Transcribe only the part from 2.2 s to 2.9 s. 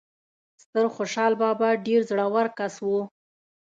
ور کس